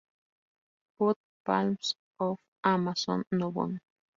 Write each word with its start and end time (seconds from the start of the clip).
Bot., 0.97 1.15
Palms 1.45 1.93
of 2.19 2.39
Amazon, 2.63 3.23
Novon". 3.33 3.79